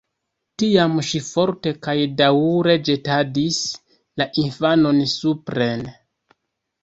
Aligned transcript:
Tiam 0.61 0.93
ŝi 1.09 1.19
forte 1.25 1.73
kaj 1.87 1.93
daŭre 2.21 2.75
ĵetadis 2.87 3.59
la 4.21 4.27
infanon 4.45 5.03
supren. 5.13 5.85